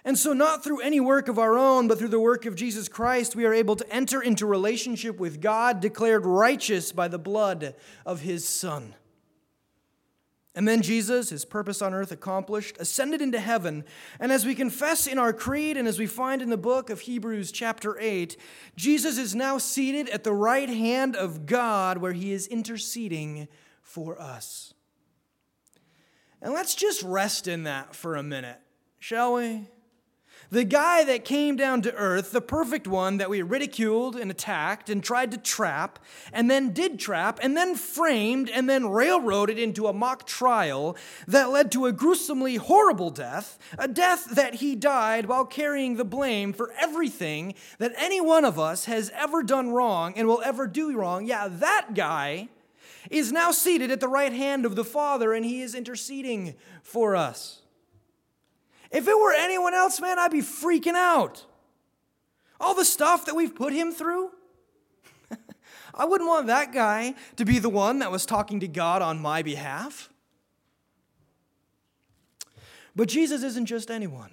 And 0.03 0.19
so, 0.19 0.33
not 0.33 0.63
through 0.63 0.81
any 0.81 0.99
work 0.99 1.27
of 1.27 1.39
our 1.39 1.57
own, 1.57 1.87
but 1.87 1.97
through 1.97 2.09
the 2.09 2.19
work 2.19 2.45
of 2.45 2.55
Jesus 2.55 2.87
Christ, 2.87 3.35
we 3.35 3.45
are 3.45 3.53
able 3.53 3.75
to 3.75 3.89
enter 3.91 4.21
into 4.21 4.45
relationship 4.45 5.19
with 5.19 5.41
God, 5.41 5.81
declared 5.81 6.27
righteous 6.27 6.91
by 6.91 7.07
the 7.07 7.17
blood 7.17 7.73
of 8.05 8.21
his 8.21 8.47
Son. 8.47 8.93
And 10.53 10.65
then 10.65 10.81
Jesus, 10.81 11.31
his 11.31 11.43
purpose 11.43 11.81
on 11.81 11.93
earth 11.93 12.13
accomplished, 12.13 12.77
ascended 12.79 13.21
into 13.21 13.39
heaven. 13.39 13.83
And 14.21 14.31
as 14.31 14.45
we 14.45 14.55
confess 14.55 15.05
in 15.05 15.19
our 15.19 15.33
creed 15.33 15.75
and 15.75 15.85
as 15.85 15.99
we 15.99 16.05
find 16.07 16.41
in 16.41 16.49
the 16.49 16.55
book 16.55 16.89
of 16.89 17.01
Hebrews, 17.01 17.51
chapter 17.51 17.97
8, 17.99 18.37
Jesus 18.77 19.17
is 19.17 19.35
now 19.35 19.57
seated 19.57 20.07
at 20.09 20.23
the 20.23 20.33
right 20.33 20.69
hand 20.69 21.15
of 21.17 21.45
God 21.45 21.97
where 21.97 22.13
he 22.13 22.31
is 22.31 22.47
interceding 22.47 23.49
for 23.85 24.19
us. 24.19 24.73
And 26.41 26.53
let's 26.53 26.75
just 26.75 27.01
rest 27.03 27.47
in 27.47 27.63
that 27.63 27.95
for 27.95 28.15
a 28.15 28.23
minute, 28.23 28.59
shall 28.99 29.35
we? 29.35 29.67
The 30.51 30.63
guy 30.63 31.03
that 31.05 31.25
came 31.25 31.55
down 31.55 31.81
to 31.83 31.93
earth, 31.93 32.31
the 32.31 32.41
perfect 32.41 32.87
one 32.87 33.17
that 33.17 33.29
we 33.29 33.41
ridiculed 33.41 34.15
and 34.15 34.29
attacked 34.29 34.89
and 34.89 35.03
tried 35.03 35.31
to 35.31 35.37
trap, 35.37 35.97
and 36.33 36.51
then 36.51 36.71
did 36.71 36.99
trap, 36.99 37.39
and 37.41 37.55
then 37.55 37.75
framed, 37.75 38.49
and 38.49 38.69
then 38.69 38.89
railroaded 38.89 39.57
into 39.57 39.87
a 39.87 39.93
mock 39.93 40.27
trial 40.27 40.97
that 41.27 41.49
led 41.49 41.71
to 41.71 41.85
a 41.85 41.91
gruesomely 41.91 42.55
horrible 42.57 43.11
death, 43.11 43.57
a 43.77 43.87
death 43.87 44.25
that 44.25 44.55
he 44.55 44.75
died 44.75 45.25
while 45.25 45.45
carrying 45.45 45.95
the 45.95 46.05
blame 46.05 46.53
for 46.53 46.71
everything 46.79 47.55
that 47.79 47.93
any 47.97 48.21
one 48.21 48.45
of 48.45 48.59
us 48.59 48.85
has 48.85 49.11
ever 49.15 49.41
done 49.41 49.69
wrong 49.71 50.13
and 50.15 50.27
will 50.27 50.41
ever 50.43 50.67
do 50.67 50.95
wrong. 50.95 51.25
Yeah, 51.25 51.47
that 51.47 51.93
guy 51.95 52.49
is 53.09 53.31
now 53.31 53.51
seated 53.51 53.91
at 53.91 53.99
the 53.99 54.07
right 54.07 54.33
hand 54.33 54.65
of 54.65 54.75
the 54.75 54.83
Father, 54.83 55.33
and 55.33 55.45
he 55.45 55.61
is 55.61 55.75
interceding 55.75 56.55
for 56.81 57.15
us. 57.15 57.61
If 58.91 59.07
it 59.07 59.17
were 59.17 59.33
anyone 59.33 59.73
else, 59.73 59.99
man, 59.99 60.19
I'd 60.19 60.31
be 60.31 60.41
freaking 60.41 60.95
out. 60.95 61.45
All 62.59 62.75
the 62.75 62.85
stuff 62.85 63.25
that 63.25 63.35
we've 63.35 63.53
put 63.53 63.73
him 63.73 63.91
through. 63.91 64.31
I 65.93 66.05
wouldn't 66.05 66.29
want 66.29 66.47
that 66.47 66.71
guy 66.71 67.15
to 67.35 67.45
be 67.45 67.59
the 67.59 67.69
one 67.69 67.99
that 67.99 68.11
was 68.11 68.25
talking 68.25 68.59
to 68.61 68.67
God 68.67 69.01
on 69.01 69.19
my 69.19 69.41
behalf. 69.41 70.09
But 72.95 73.09
Jesus 73.09 73.43
isn't 73.43 73.65
just 73.65 73.91
anyone. 73.91 74.31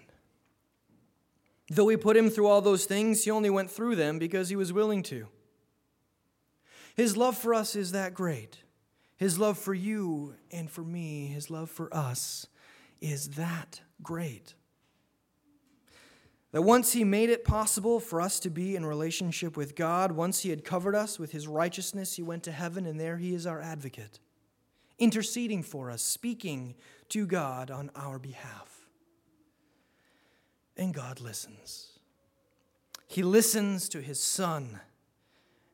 Though 1.69 1.87
we 1.87 1.97
put 1.97 2.17
him 2.17 2.31
through 2.31 2.47
all 2.47 2.61
those 2.61 2.85
things, 2.85 3.25
he 3.25 3.31
only 3.31 3.51
went 3.51 3.71
through 3.71 3.97
them 3.97 4.19
because 4.19 4.49
he 4.49 4.57
was 4.57 4.73
willing 4.73 5.03
to. 5.05 5.27
His 6.95 7.17
love 7.17 7.37
for 7.37 7.55
us 7.55 7.75
is 7.75 7.93
that 7.93 8.15
great. 8.15 8.62
His 9.23 9.39
love 9.39 9.57
for 9.57 9.73
you 9.73 10.35
and 10.51 10.69
for 10.69 10.83
me, 10.83 11.29
His 11.29 11.49
love 11.49 11.71
for 11.71 11.89
us, 11.95 12.49
is 13.01 13.29
that 13.37 13.81
great. 14.03 14.55
That 16.51 16.63
once 16.63 16.93
He 16.93 17.05
made 17.05 17.31
it 17.31 17.45
possible 17.45 18.01
for 18.01 18.21
us 18.21 18.41
to 18.41 18.51
be 18.51 18.75
in 18.75 18.85
relationship 18.85 19.57
with 19.57 19.77
God, 19.77 20.11
once 20.11 20.41
He 20.41 20.51
had 20.51 20.65
covered 20.65 20.97
us 20.97 21.21
with 21.21 21.31
His 21.31 21.47
righteousness, 21.47 22.17
He 22.17 22.23
went 22.25 22.43
to 22.43 22.51
heaven, 22.51 22.85
and 22.85 22.99
there 22.99 23.17
He 23.17 23.33
is 23.33 23.47
our 23.47 23.61
advocate, 23.61 24.19
interceding 24.99 25.63
for 25.63 25.89
us, 25.89 26.03
speaking 26.03 26.75
to 27.11 27.25
God 27.25 27.71
on 27.71 27.93
our 27.95 28.19
behalf. 28.19 28.89
And 30.77 30.93
God 30.93 31.21
listens. 31.21 32.01
He 33.07 33.23
listens 33.23 33.89
to 33.91 34.01
His 34.01 34.21
Son, 34.21 34.81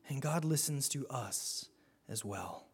and 0.07 0.21
God 0.21 0.45
listens 0.45 0.87
to 0.89 1.07
us 1.07 1.65
as 2.07 2.23
well. 2.23 2.68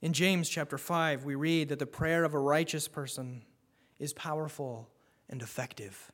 In 0.00 0.12
James 0.12 0.48
chapter 0.48 0.78
5, 0.78 1.24
we 1.24 1.34
read 1.34 1.70
that 1.70 1.80
the 1.80 1.86
prayer 1.86 2.22
of 2.22 2.32
a 2.32 2.38
righteous 2.38 2.86
person 2.86 3.42
is 3.98 4.12
powerful 4.12 4.88
and 5.28 5.42
effective. 5.42 6.12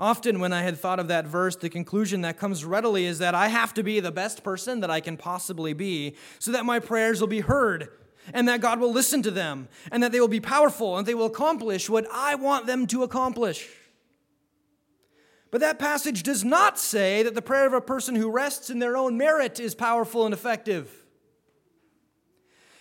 Often, 0.00 0.40
when 0.40 0.52
I 0.52 0.62
had 0.62 0.76
thought 0.76 0.98
of 0.98 1.06
that 1.06 1.24
verse, 1.24 1.54
the 1.54 1.68
conclusion 1.70 2.22
that 2.22 2.36
comes 2.36 2.64
readily 2.64 3.04
is 3.04 3.20
that 3.20 3.36
I 3.36 3.46
have 3.46 3.74
to 3.74 3.84
be 3.84 4.00
the 4.00 4.10
best 4.10 4.42
person 4.42 4.80
that 4.80 4.90
I 4.90 4.98
can 4.98 5.16
possibly 5.16 5.72
be 5.72 6.16
so 6.40 6.50
that 6.50 6.64
my 6.64 6.80
prayers 6.80 7.20
will 7.20 7.28
be 7.28 7.40
heard 7.40 7.90
and 8.32 8.48
that 8.48 8.60
God 8.60 8.80
will 8.80 8.92
listen 8.92 9.22
to 9.22 9.30
them 9.30 9.68
and 9.92 10.02
that 10.02 10.10
they 10.10 10.18
will 10.18 10.26
be 10.26 10.40
powerful 10.40 10.98
and 10.98 11.06
they 11.06 11.14
will 11.14 11.26
accomplish 11.26 11.88
what 11.88 12.08
I 12.10 12.34
want 12.34 12.66
them 12.66 12.88
to 12.88 13.04
accomplish. 13.04 13.68
But 15.52 15.60
that 15.60 15.78
passage 15.78 16.24
does 16.24 16.42
not 16.42 16.76
say 16.76 17.22
that 17.22 17.36
the 17.36 17.42
prayer 17.42 17.68
of 17.68 17.72
a 17.72 17.80
person 17.80 18.16
who 18.16 18.32
rests 18.32 18.70
in 18.70 18.80
their 18.80 18.96
own 18.96 19.16
merit 19.16 19.60
is 19.60 19.76
powerful 19.76 20.24
and 20.24 20.34
effective. 20.34 21.03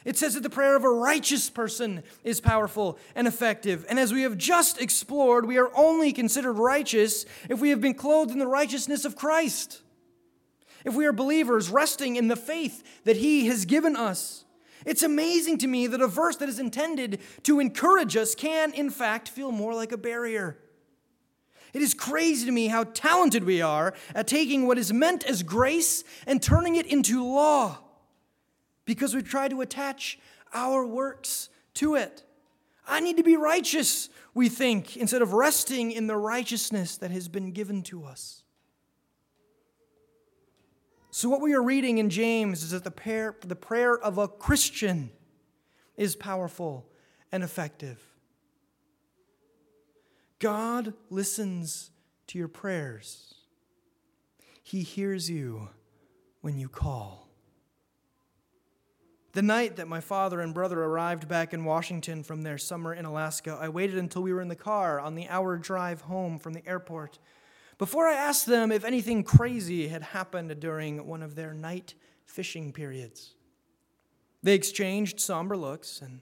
It 0.05 0.17
says 0.17 0.33
that 0.33 0.43
the 0.43 0.49
prayer 0.49 0.75
of 0.75 0.83
a 0.83 0.89
righteous 0.89 1.49
person 1.49 2.03
is 2.23 2.41
powerful 2.41 2.97
and 3.15 3.27
effective. 3.27 3.85
And 3.87 3.97
as 3.97 4.11
we 4.11 4.23
have 4.23 4.37
just 4.37 4.81
explored, 4.81 5.45
we 5.45 5.57
are 5.57 5.71
only 5.75 6.11
considered 6.11 6.53
righteous 6.53 7.25
if 7.49 7.59
we 7.59 7.69
have 7.69 7.79
been 7.79 7.93
clothed 7.93 8.31
in 8.31 8.39
the 8.39 8.47
righteousness 8.47 9.05
of 9.05 9.15
Christ. 9.15 9.81
If 10.83 10.95
we 10.95 11.05
are 11.05 11.13
believers 11.13 11.69
resting 11.69 12.17
in 12.17 12.27
the 12.27 12.35
faith 12.35 12.83
that 13.05 13.17
He 13.17 13.47
has 13.47 13.65
given 13.65 13.95
us. 13.95 14.43
It's 14.85 15.03
amazing 15.03 15.59
to 15.59 15.67
me 15.67 15.87
that 15.87 16.01
a 16.01 16.07
verse 16.07 16.35
that 16.37 16.49
is 16.49 16.59
intended 16.59 17.19
to 17.43 17.61
encourage 17.61 18.17
us 18.17 18.35
can, 18.35 18.73
in 18.73 18.89
fact, 18.89 19.29
feel 19.29 19.53
more 19.53 19.73
like 19.73 19.93
a 19.93 19.97
barrier. 19.97 20.57
It 21.73 21.81
is 21.81 21.93
crazy 21.93 22.45
to 22.45 22.51
me 22.51 22.67
how 22.67 22.83
talented 22.83 23.45
we 23.45 23.61
are 23.61 23.93
at 24.13 24.27
taking 24.27 24.67
what 24.67 24.77
is 24.77 24.91
meant 24.91 25.23
as 25.23 25.41
grace 25.41 26.03
and 26.27 26.41
turning 26.41 26.75
it 26.75 26.85
into 26.85 27.23
law 27.25 27.79
because 28.85 29.15
we 29.15 29.21
try 29.21 29.47
to 29.47 29.61
attach 29.61 30.19
our 30.53 30.85
works 30.85 31.49
to 31.75 31.95
it. 31.95 32.23
I 32.87 32.99
need 32.99 33.17
to 33.17 33.23
be 33.23 33.37
righteous, 33.37 34.09
we 34.33 34.49
think, 34.49 34.97
instead 34.97 35.21
of 35.21 35.33
resting 35.33 35.91
in 35.91 36.07
the 36.07 36.17
righteousness 36.17 36.97
that 36.97 37.11
has 37.11 37.27
been 37.27 37.51
given 37.51 37.81
to 37.83 38.03
us. 38.03 38.43
So, 41.11 41.29
what 41.29 41.41
we 41.41 41.53
are 41.53 41.61
reading 41.61 41.99
in 41.99 42.09
James 42.09 42.63
is 42.63 42.71
that 42.71 42.83
the 42.83 42.91
prayer, 42.91 43.37
the 43.41 43.55
prayer 43.55 43.97
of 43.97 44.17
a 44.17 44.27
Christian 44.27 45.11
is 45.95 46.15
powerful 46.15 46.87
and 47.31 47.43
effective. 47.43 48.03
God 50.39 50.93
listens 51.09 51.91
to 52.27 52.37
your 52.37 52.47
prayers, 52.47 53.35
He 54.63 54.81
hears 54.81 55.29
you 55.29 55.69
when 56.41 56.57
you 56.57 56.67
call. 56.67 57.29
The 59.33 59.41
night 59.41 59.77
that 59.77 59.87
my 59.87 59.99
father 59.99 60.41
and 60.41 60.53
brother 60.53 60.79
arrived 60.83 61.27
back 61.27 61.55
in 61.55 61.65
Washington 61.65 62.21
from 62.21 62.43
their 62.43 62.59
summer 62.59 62.93
in 62.93 63.03
Alaska, 63.03 63.57
I 63.59 63.67
waited 63.67 63.97
until 63.97 64.21
we 64.21 64.31
were 64.31 64.41
in 64.41 64.47
the 64.47 64.55
car 64.55 64.99
on 64.99 65.15
the 65.15 65.27
hour 65.27 65.57
drive 65.57 66.01
home 66.01 66.37
from 66.37 66.53
the 66.53 66.65
airport 66.67 67.17
before 67.79 68.07
I 68.07 68.13
asked 68.13 68.45
them 68.45 68.71
if 68.71 68.85
anything 68.85 69.23
crazy 69.23 69.87
had 69.87 70.03
happened 70.03 70.59
during 70.59 71.07
one 71.07 71.23
of 71.23 71.33
their 71.33 71.51
night 71.51 71.95
fishing 72.25 72.71
periods. 72.71 73.33
They 74.43 74.53
exchanged 74.53 75.19
somber 75.19 75.57
looks 75.57 75.99
and 75.99 76.21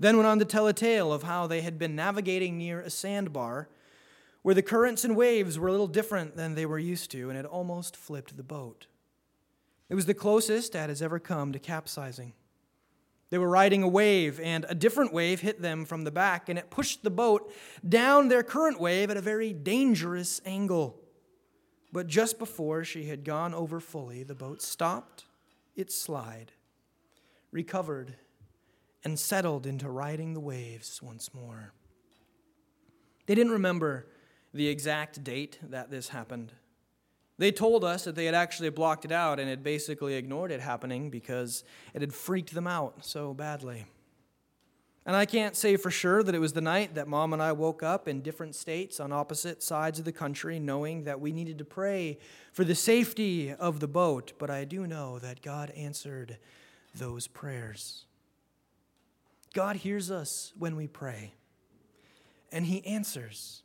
then 0.00 0.16
went 0.16 0.26
on 0.26 0.40
to 0.40 0.44
tell 0.44 0.66
a 0.66 0.72
tale 0.72 1.12
of 1.12 1.22
how 1.22 1.46
they 1.46 1.60
had 1.60 1.78
been 1.78 1.94
navigating 1.94 2.58
near 2.58 2.80
a 2.80 2.90
sandbar 2.90 3.68
where 4.42 4.56
the 4.56 4.62
currents 4.62 5.04
and 5.04 5.14
waves 5.14 5.56
were 5.56 5.68
a 5.68 5.72
little 5.72 5.86
different 5.86 6.34
than 6.34 6.56
they 6.56 6.66
were 6.66 6.80
used 6.80 7.12
to 7.12 7.28
and 7.28 7.36
had 7.36 7.46
almost 7.46 7.96
flipped 7.96 8.36
the 8.36 8.42
boat. 8.42 8.88
It 9.88 9.94
was 9.94 10.06
the 10.06 10.14
closest 10.14 10.72
Dad 10.72 10.88
has 10.88 11.00
ever 11.00 11.20
come 11.20 11.52
to 11.52 11.60
capsizing. 11.60 12.32
They 13.30 13.38
were 13.38 13.48
riding 13.48 13.82
a 13.84 13.88
wave, 13.88 14.40
and 14.40 14.66
a 14.68 14.74
different 14.74 15.12
wave 15.12 15.40
hit 15.40 15.62
them 15.62 15.84
from 15.84 16.02
the 16.02 16.10
back, 16.10 16.48
and 16.48 16.58
it 16.58 16.68
pushed 16.68 17.04
the 17.04 17.10
boat 17.10 17.52
down 17.88 18.28
their 18.28 18.42
current 18.42 18.80
wave 18.80 19.08
at 19.08 19.16
a 19.16 19.22
very 19.22 19.52
dangerous 19.52 20.40
angle. 20.44 21.00
But 21.92 22.08
just 22.08 22.38
before 22.38 22.84
she 22.84 23.06
had 23.06 23.24
gone 23.24 23.54
over 23.54 23.78
fully, 23.78 24.24
the 24.24 24.34
boat 24.34 24.62
stopped 24.62 25.26
its 25.76 25.94
slide, 25.94 26.52
recovered, 27.52 28.16
and 29.04 29.18
settled 29.18 29.64
into 29.64 29.88
riding 29.88 30.34
the 30.34 30.40
waves 30.40 31.00
once 31.00 31.32
more. 31.32 31.72
They 33.26 33.34
didn't 33.36 33.52
remember 33.52 34.06
the 34.52 34.66
exact 34.66 35.22
date 35.22 35.58
that 35.62 35.90
this 35.90 36.08
happened. 36.08 36.52
They 37.40 37.52
told 37.52 37.84
us 37.84 38.04
that 38.04 38.16
they 38.16 38.26
had 38.26 38.34
actually 38.34 38.68
blocked 38.68 39.06
it 39.06 39.12
out 39.12 39.40
and 39.40 39.48
had 39.48 39.62
basically 39.62 40.12
ignored 40.12 40.52
it 40.52 40.60
happening 40.60 41.08
because 41.08 41.64
it 41.94 42.02
had 42.02 42.12
freaked 42.12 42.52
them 42.52 42.66
out 42.66 43.02
so 43.02 43.32
badly. 43.32 43.86
And 45.06 45.16
I 45.16 45.24
can't 45.24 45.56
say 45.56 45.78
for 45.78 45.90
sure 45.90 46.22
that 46.22 46.34
it 46.34 46.38
was 46.38 46.52
the 46.52 46.60
night 46.60 46.96
that 46.96 47.08
mom 47.08 47.32
and 47.32 47.40
I 47.40 47.52
woke 47.52 47.82
up 47.82 48.06
in 48.06 48.20
different 48.20 48.56
states 48.56 49.00
on 49.00 49.10
opposite 49.10 49.62
sides 49.62 49.98
of 49.98 50.04
the 50.04 50.12
country, 50.12 50.58
knowing 50.58 51.04
that 51.04 51.18
we 51.18 51.32
needed 51.32 51.56
to 51.56 51.64
pray 51.64 52.18
for 52.52 52.62
the 52.62 52.74
safety 52.74 53.54
of 53.54 53.80
the 53.80 53.88
boat, 53.88 54.34
but 54.38 54.50
I 54.50 54.66
do 54.66 54.86
know 54.86 55.18
that 55.20 55.40
God 55.40 55.70
answered 55.70 56.36
those 56.94 57.26
prayers. 57.26 58.04
God 59.54 59.76
hears 59.76 60.10
us 60.10 60.52
when 60.58 60.76
we 60.76 60.86
pray, 60.86 61.32
and 62.52 62.66
He 62.66 62.84
answers, 62.84 63.62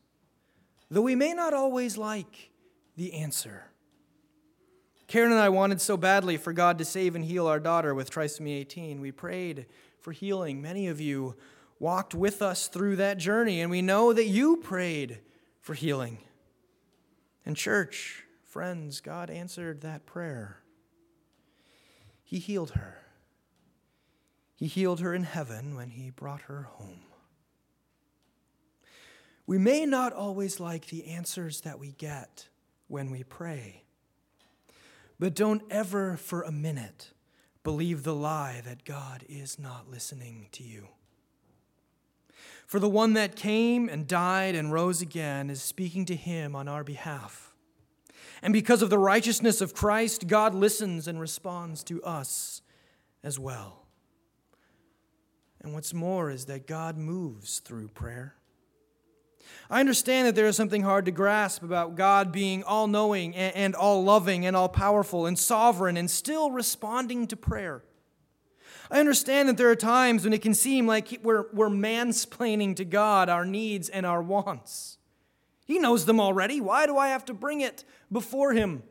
though 0.89 1.01
we 1.01 1.15
may 1.15 1.33
not 1.33 1.53
always 1.53 1.97
like 1.97 2.51
the 2.95 3.13
answer. 3.13 3.65
Karen 5.07 5.31
and 5.31 5.39
I 5.39 5.49
wanted 5.49 5.81
so 5.81 5.97
badly 5.97 6.37
for 6.37 6.51
God 6.51 6.77
to 6.79 6.85
save 6.85 7.15
and 7.15 7.23
heal 7.23 7.47
our 7.47 7.59
daughter 7.59 7.93
with 7.93 8.09
trisomy 8.09 8.59
18. 8.59 8.99
We 8.99 9.11
prayed 9.11 9.67
for 9.99 10.11
healing. 10.11 10.61
Many 10.61 10.87
of 10.87 10.99
you 10.99 11.35
walked 11.79 12.15
with 12.15 12.41
us 12.41 12.67
through 12.67 12.95
that 12.95 13.17
journey, 13.17 13.61
and 13.61 13.69
we 13.69 13.81
know 13.81 14.13
that 14.13 14.25
you 14.25 14.57
prayed 14.57 15.19
for 15.61 15.73
healing. 15.73 16.19
And, 17.45 17.55
church, 17.55 18.23
friends, 18.43 18.99
God 18.99 19.29
answered 19.29 19.81
that 19.81 20.05
prayer. 20.05 20.63
He 22.23 22.39
healed 22.39 22.71
her. 22.71 22.97
He 24.55 24.65
healed 24.65 25.01
her 25.01 25.13
in 25.13 25.23
heaven 25.23 25.75
when 25.75 25.91
He 25.91 26.09
brought 26.09 26.43
her 26.43 26.63
home. 26.63 27.01
We 29.45 29.59
may 29.59 29.85
not 29.85 30.13
always 30.13 30.59
like 30.59 30.87
the 30.87 31.05
answers 31.05 31.61
that 31.61 31.77
we 31.77 31.91
get 31.91 32.47
when 32.87 33.11
we 33.11 33.23
pray. 33.23 33.83
But 35.19 35.35
don't 35.35 35.63
ever 35.69 36.17
for 36.17 36.41
a 36.41 36.51
minute 36.51 37.11
believe 37.63 38.03
the 38.03 38.15
lie 38.15 38.61
that 38.65 38.85
God 38.85 39.23
is 39.27 39.57
not 39.57 39.89
listening 39.89 40.47
to 40.51 40.63
you. 40.63 40.89
For 42.67 42.79
the 42.79 42.89
one 42.89 43.13
that 43.13 43.35
came 43.35 43.89
and 43.89 44.07
died 44.07 44.55
and 44.55 44.71
rose 44.71 45.01
again 45.01 45.49
is 45.49 45.61
speaking 45.61 46.05
to 46.05 46.15
him 46.15 46.55
on 46.55 46.67
our 46.67 46.83
behalf. 46.83 47.53
And 48.41 48.53
because 48.53 48.81
of 48.81 48.89
the 48.89 48.97
righteousness 48.97 49.61
of 49.61 49.73
Christ, 49.73 50.27
God 50.27 50.53
listens 50.53 51.07
and 51.07 51.19
responds 51.19 51.83
to 51.85 52.03
us 52.03 52.61
as 53.23 53.39
well. 53.39 53.85
And 55.61 55.73
what's 55.73 55.93
more 55.93 56.29
is 56.29 56.45
that 56.45 56.67
God 56.67 56.97
moves 56.97 57.59
through 57.59 57.87
prayer. 57.89 58.35
I 59.69 59.79
understand 59.79 60.27
that 60.27 60.35
there 60.35 60.47
is 60.47 60.55
something 60.55 60.83
hard 60.83 61.05
to 61.05 61.11
grasp 61.11 61.63
about 61.63 61.95
God 61.95 62.31
being 62.31 62.63
all 62.63 62.87
knowing 62.87 63.35
and 63.35 63.73
all 63.75 64.03
loving 64.03 64.45
and 64.45 64.55
all 64.55 64.69
powerful 64.69 65.25
and 65.25 65.37
sovereign 65.37 65.97
and 65.97 66.09
still 66.09 66.51
responding 66.51 67.27
to 67.27 67.35
prayer. 67.35 67.83
I 68.91 68.99
understand 68.99 69.49
that 69.49 69.57
there 69.57 69.69
are 69.69 69.75
times 69.75 70.23
when 70.23 70.33
it 70.33 70.41
can 70.41 70.53
seem 70.53 70.85
like 70.85 71.19
we're, 71.23 71.45
we're 71.51 71.69
mansplaining 71.69 72.75
to 72.75 72.85
God 72.85 73.29
our 73.29 73.45
needs 73.45 73.89
and 73.89 74.05
our 74.05 74.21
wants. 74.21 74.97
He 75.65 75.79
knows 75.79 76.05
them 76.05 76.19
already. 76.19 76.61
Why 76.61 76.85
do 76.85 76.97
I 76.97 77.07
have 77.07 77.25
to 77.25 77.33
bring 77.33 77.61
it 77.61 77.83
before 78.11 78.53
Him? 78.53 78.83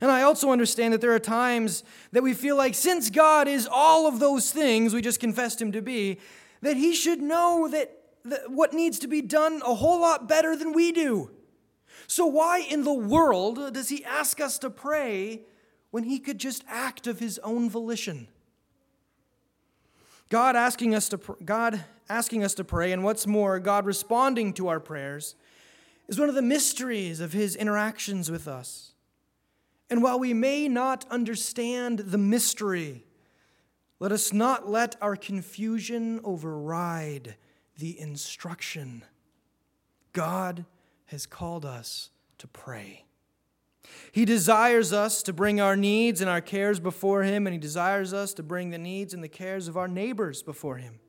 And 0.00 0.10
I 0.10 0.22
also 0.22 0.50
understand 0.50 0.94
that 0.94 1.00
there 1.00 1.12
are 1.12 1.18
times 1.18 1.82
that 2.12 2.22
we 2.22 2.32
feel 2.32 2.56
like 2.56 2.74
since 2.74 3.10
God 3.10 3.48
is 3.48 3.68
all 3.70 4.06
of 4.06 4.20
those 4.20 4.50
things 4.50 4.94
we 4.94 5.02
just 5.02 5.20
confessed 5.20 5.60
Him 5.60 5.72
to 5.72 5.82
be, 5.82 6.18
that 6.62 6.76
He 6.76 6.94
should 6.94 7.20
know 7.20 7.68
that 7.70 7.97
what 8.48 8.72
needs 8.72 8.98
to 9.00 9.08
be 9.08 9.22
done 9.22 9.62
a 9.64 9.74
whole 9.74 10.00
lot 10.00 10.28
better 10.28 10.56
than 10.56 10.72
we 10.72 10.92
do. 10.92 11.30
So, 12.06 12.26
why 12.26 12.60
in 12.60 12.84
the 12.84 12.92
world 12.92 13.74
does 13.74 13.88
he 13.88 14.04
ask 14.04 14.40
us 14.40 14.58
to 14.60 14.70
pray 14.70 15.42
when 15.90 16.04
he 16.04 16.18
could 16.18 16.38
just 16.38 16.64
act 16.68 17.06
of 17.06 17.18
his 17.18 17.38
own 17.40 17.68
volition? 17.68 18.28
God 20.28 20.56
asking 20.56 20.94
us 20.94 21.08
to 21.10 21.18
God 21.44 21.84
asking 22.08 22.44
us 22.44 22.54
to 22.54 22.64
pray 22.64 22.92
and 22.92 23.04
what's 23.04 23.26
more 23.26 23.58
God 23.58 23.84
responding 23.84 24.52
to 24.54 24.68
our 24.68 24.80
prayers 24.80 25.34
is 26.08 26.18
one 26.18 26.28
of 26.28 26.34
the 26.34 26.42
mysteries 26.42 27.20
of 27.20 27.32
his 27.32 27.54
interactions 27.54 28.30
with 28.30 28.48
us. 28.48 28.92
And 29.90 30.02
while 30.02 30.18
we 30.18 30.34
may 30.34 30.68
not 30.68 31.04
understand 31.10 32.00
the 32.00 32.18
mystery, 32.18 33.04
let 34.00 34.12
us 34.12 34.32
not 34.32 34.68
let 34.68 34.96
our 35.02 35.16
confusion 35.16 36.20
override 36.24 37.36
the 37.78 37.98
instruction. 37.98 39.04
God 40.12 40.64
has 41.06 41.26
called 41.26 41.64
us 41.64 42.10
to 42.38 42.46
pray. 42.46 43.04
He 44.12 44.24
desires 44.24 44.92
us 44.92 45.22
to 45.22 45.32
bring 45.32 45.60
our 45.60 45.76
needs 45.76 46.20
and 46.20 46.28
our 46.28 46.40
cares 46.40 46.80
before 46.80 47.22
Him, 47.22 47.46
and 47.46 47.54
He 47.54 47.60
desires 47.60 48.12
us 48.12 48.34
to 48.34 48.42
bring 48.42 48.70
the 48.70 48.78
needs 48.78 49.14
and 49.14 49.22
the 49.22 49.28
cares 49.28 49.68
of 49.68 49.76
our 49.76 49.88
neighbors 49.88 50.42
before 50.42 50.76
Him. 50.76 51.00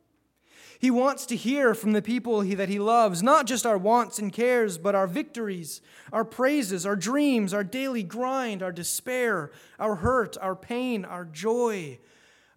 He 0.80 0.90
wants 0.90 1.26
to 1.26 1.36
hear 1.36 1.74
from 1.74 1.92
the 1.92 2.02
people 2.02 2.40
he, 2.40 2.56
that 2.56 2.70
He 2.70 2.80
loves, 2.80 3.22
not 3.22 3.46
just 3.46 3.66
our 3.66 3.78
wants 3.78 4.18
and 4.18 4.32
cares, 4.32 4.78
but 4.78 4.96
our 4.96 5.08
victories, 5.08 5.82
our 6.14 6.24
praises, 6.24 6.86
our 6.86 6.96
dreams, 6.96 7.54
our 7.54 7.66
daily 7.66 8.04
grind, 8.04 8.64
our 8.64 8.72
despair, 8.72 9.52
our 9.78 9.96
hurt, 9.96 10.38
our 10.40 10.56
pain, 10.56 11.04
our 11.04 11.26
joy, 11.26 12.00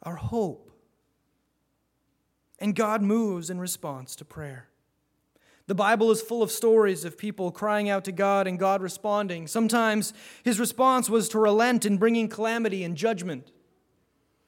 our 0.04 0.16
hope. 0.16 0.72
And 2.62 2.76
God 2.76 3.02
moves 3.02 3.50
in 3.50 3.59
response 3.59 4.14
to 4.14 4.25
prayer. 4.25 4.69
The 5.66 5.75
Bible 5.75 6.12
is 6.12 6.23
full 6.23 6.45
of 6.45 6.52
stories 6.52 7.04
of 7.04 7.19
people 7.19 7.50
crying 7.50 7.88
out 7.88 8.04
to 8.04 8.12
God 8.12 8.47
and 8.47 8.57
God 8.57 8.81
responding. 8.81 9.49
Sometimes 9.49 10.14
his 10.45 10.61
response 10.61 11.11
was 11.11 11.28
to 11.31 11.40
relent 11.40 11.85
in 11.85 11.97
bringing 11.97 12.28
calamity 12.28 12.85
and 12.85 12.97
judgment. 12.97 13.50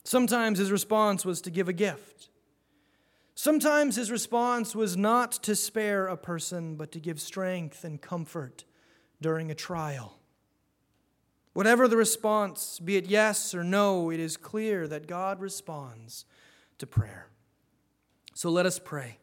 Sometimes 0.04 0.60
his 0.60 0.70
response 0.70 1.24
was 1.24 1.40
to 1.40 1.50
give 1.50 1.68
a 1.68 1.72
gift. 1.72 2.28
Sometimes 3.34 3.96
his 3.96 4.12
response 4.12 4.76
was 4.76 4.96
not 4.96 5.32
to 5.42 5.56
spare 5.56 6.06
a 6.06 6.16
person, 6.16 6.76
but 6.76 6.92
to 6.92 7.00
give 7.00 7.20
strength 7.20 7.82
and 7.82 8.00
comfort 8.00 8.62
during 9.20 9.50
a 9.50 9.56
trial. 9.56 10.20
Whatever 11.52 11.88
the 11.88 11.96
response, 11.96 12.78
be 12.78 12.96
it 12.96 13.06
yes 13.06 13.56
or 13.56 13.64
no, 13.64 14.10
it 14.10 14.20
is 14.20 14.36
clear 14.36 14.86
that 14.86 15.08
God 15.08 15.40
responds 15.40 16.26
to 16.78 16.86
prayer. 16.86 17.26
So 18.34 18.50
let 18.50 18.66
us 18.66 18.78
pray. 18.78 19.18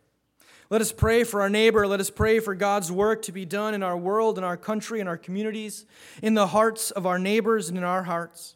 Let 0.69 0.79
us 0.79 0.93
pray 0.93 1.25
for 1.25 1.41
our 1.41 1.49
neighbor. 1.49 1.85
Let 1.85 1.99
us 1.99 2.09
pray 2.09 2.39
for 2.39 2.55
God's 2.55 2.89
work 2.89 3.23
to 3.23 3.33
be 3.33 3.43
done 3.43 3.73
in 3.73 3.83
our 3.83 3.97
world, 3.97 4.37
in 4.37 4.45
our 4.45 4.55
country, 4.55 5.01
in 5.01 5.07
our 5.07 5.17
communities, 5.17 5.85
in 6.23 6.33
the 6.33 6.47
hearts 6.47 6.91
of 6.91 7.05
our 7.05 7.19
neighbors, 7.19 7.67
and 7.67 7.77
in 7.77 7.83
our 7.83 8.03
hearts. 8.03 8.55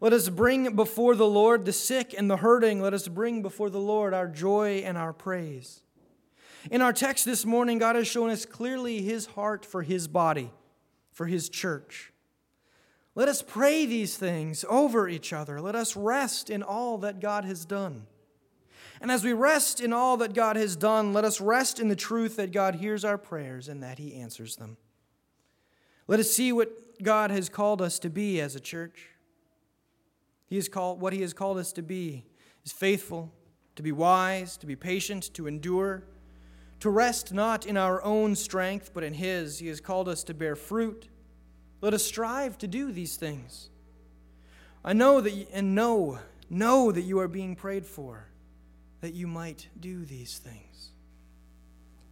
Let 0.00 0.12
us 0.12 0.28
bring 0.28 0.74
before 0.74 1.14
the 1.14 1.28
Lord 1.28 1.64
the 1.64 1.72
sick 1.72 2.12
and 2.16 2.28
the 2.28 2.38
hurting. 2.38 2.82
Let 2.82 2.92
us 2.92 3.06
bring 3.06 3.40
before 3.40 3.70
the 3.70 3.78
Lord 3.78 4.12
our 4.12 4.26
joy 4.26 4.82
and 4.84 4.98
our 4.98 5.12
praise. 5.12 5.80
In 6.72 6.82
our 6.82 6.92
text 6.92 7.24
this 7.24 7.46
morning, 7.46 7.78
God 7.78 7.94
has 7.94 8.08
shown 8.08 8.30
us 8.30 8.44
clearly 8.44 9.02
his 9.02 9.26
heart 9.26 9.64
for 9.64 9.82
his 9.82 10.08
body, 10.08 10.50
for 11.12 11.26
his 11.26 11.48
church. 11.48 12.12
Let 13.14 13.28
us 13.28 13.42
pray 13.42 13.86
these 13.86 14.16
things 14.16 14.64
over 14.68 15.08
each 15.08 15.32
other. 15.32 15.60
Let 15.60 15.76
us 15.76 15.94
rest 15.94 16.50
in 16.50 16.64
all 16.64 16.98
that 16.98 17.20
God 17.20 17.44
has 17.44 17.64
done. 17.64 18.06
And 19.04 19.12
as 19.12 19.22
we 19.22 19.34
rest 19.34 19.82
in 19.82 19.92
all 19.92 20.16
that 20.16 20.32
God 20.32 20.56
has 20.56 20.76
done, 20.76 21.12
let 21.12 21.26
us 21.26 21.38
rest 21.38 21.78
in 21.78 21.88
the 21.88 21.94
truth 21.94 22.36
that 22.36 22.52
God 22.52 22.76
hears 22.76 23.04
our 23.04 23.18
prayers 23.18 23.68
and 23.68 23.82
that 23.82 23.98
He 23.98 24.14
answers 24.14 24.56
them. 24.56 24.78
Let 26.08 26.20
us 26.20 26.30
see 26.30 26.52
what 26.52 27.02
God 27.02 27.30
has 27.30 27.50
called 27.50 27.82
us 27.82 27.98
to 27.98 28.08
be 28.08 28.40
as 28.40 28.56
a 28.56 28.60
church. 28.60 29.10
He 30.46 30.56
has 30.56 30.70
called 30.70 31.02
what 31.02 31.12
He 31.12 31.20
has 31.20 31.34
called 31.34 31.58
us 31.58 31.70
to 31.74 31.82
be 31.82 32.24
is 32.64 32.72
faithful, 32.72 33.30
to 33.76 33.82
be 33.82 33.92
wise, 33.92 34.56
to 34.56 34.66
be 34.66 34.74
patient, 34.74 35.34
to 35.34 35.46
endure, 35.46 36.04
to 36.80 36.88
rest 36.88 37.34
not 37.34 37.66
in 37.66 37.76
our 37.76 38.02
own 38.02 38.34
strength, 38.34 38.92
but 38.94 39.04
in 39.04 39.12
His. 39.12 39.58
He 39.58 39.66
has 39.66 39.82
called 39.82 40.08
us 40.08 40.24
to 40.24 40.32
bear 40.32 40.56
fruit. 40.56 41.10
Let 41.82 41.92
us 41.92 42.06
strive 42.06 42.56
to 42.56 42.66
do 42.66 42.90
these 42.90 43.16
things. 43.16 43.68
I 44.82 44.94
know 44.94 45.20
that 45.20 45.48
and 45.52 45.74
know, 45.74 46.20
know 46.48 46.90
that 46.90 47.02
you 47.02 47.18
are 47.18 47.28
being 47.28 47.54
prayed 47.54 47.84
for 47.84 48.28
that 49.04 49.12
you 49.12 49.26
might 49.26 49.68
do 49.78 50.02
these 50.06 50.38
things. 50.38 50.88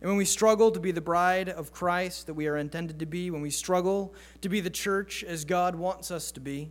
And 0.02 0.10
when 0.10 0.18
we 0.18 0.26
struggle 0.26 0.70
to 0.72 0.78
be 0.78 0.90
the 0.90 1.00
bride 1.00 1.48
of 1.48 1.72
Christ 1.72 2.26
that 2.26 2.34
we 2.34 2.46
are 2.48 2.58
intended 2.58 2.98
to 2.98 3.06
be, 3.06 3.30
when 3.30 3.40
we 3.40 3.48
struggle 3.48 4.14
to 4.42 4.50
be 4.50 4.60
the 4.60 4.68
church 4.68 5.24
as 5.24 5.46
God 5.46 5.74
wants 5.74 6.10
us 6.10 6.30
to 6.32 6.40
be, 6.40 6.70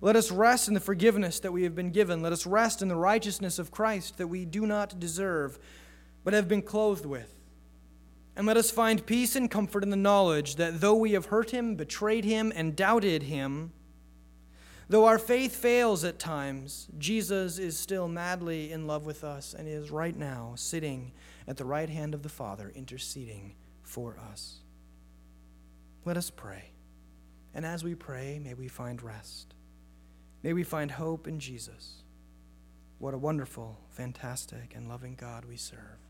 let 0.00 0.16
us 0.16 0.30
rest 0.30 0.68
in 0.68 0.74
the 0.74 0.80
forgiveness 0.80 1.38
that 1.40 1.52
we 1.52 1.64
have 1.64 1.74
been 1.74 1.90
given. 1.90 2.22
Let 2.22 2.32
us 2.32 2.46
rest 2.46 2.80
in 2.80 2.88
the 2.88 2.96
righteousness 2.96 3.58
of 3.58 3.70
Christ 3.70 4.16
that 4.16 4.28
we 4.28 4.46
do 4.46 4.64
not 4.64 4.98
deserve, 4.98 5.58
but 6.24 6.32
have 6.32 6.48
been 6.48 6.62
clothed 6.62 7.04
with. 7.04 7.38
And 8.34 8.46
let 8.46 8.56
us 8.56 8.70
find 8.70 9.04
peace 9.04 9.36
and 9.36 9.50
comfort 9.50 9.82
in 9.82 9.90
the 9.90 9.96
knowledge 9.96 10.56
that 10.56 10.80
though 10.80 10.96
we 10.96 11.12
have 11.12 11.26
hurt 11.26 11.50
him, 11.50 11.74
betrayed 11.74 12.24
him, 12.24 12.54
and 12.56 12.74
doubted 12.74 13.24
him, 13.24 13.74
Though 14.92 15.06
our 15.06 15.18
faith 15.18 15.56
fails 15.56 16.04
at 16.04 16.18
times, 16.18 16.86
Jesus 16.98 17.56
is 17.56 17.78
still 17.78 18.08
madly 18.08 18.72
in 18.72 18.86
love 18.86 19.06
with 19.06 19.24
us 19.24 19.54
and 19.54 19.66
is 19.66 19.90
right 19.90 20.14
now 20.14 20.52
sitting 20.54 21.12
at 21.48 21.56
the 21.56 21.64
right 21.64 21.88
hand 21.88 22.12
of 22.12 22.22
the 22.22 22.28
Father, 22.28 22.70
interceding 22.74 23.54
for 23.80 24.18
us. 24.30 24.58
Let 26.04 26.18
us 26.18 26.28
pray. 26.28 26.72
And 27.54 27.64
as 27.64 27.82
we 27.82 27.94
pray, 27.94 28.38
may 28.38 28.52
we 28.52 28.68
find 28.68 29.02
rest. 29.02 29.54
May 30.42 30.52
we 30.52 30.62
find 30.62 30.90
hope 30.90 31.26
in 31.26 31.40
Jesus. 31.40 32.02
What 32.98 33.14
a 33.14 33.18
wonderful, 33.18 33.78
fantastic, 33.88 34.74
and 34.76 34.90
loving 34.90 35.14
God 35.14 35.46
we 35.46 35.56
serve. 35.56 36.02